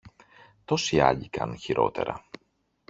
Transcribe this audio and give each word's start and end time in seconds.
Τόσοι 0.65 0.99
άλλοι 0.99 1.29
κάνουν 1.29 1.57
χειρότερα! 1.57 2.25